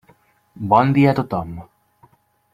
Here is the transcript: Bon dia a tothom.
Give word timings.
Bon 0.71 0.95
dia 0.95 1.11
a 1.13 1.17
tothom. 1.21 1.53